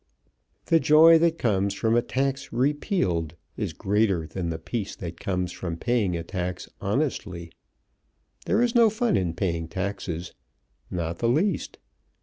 [0.65, 5.51] The joy that comes from a tax repealed is greater than the peace that comes
[5.51, 7.51] from paying a tax honestly.
[8.47, 10.33] There is no fun in paying taxes.
[10.89, 11.77] Not the least.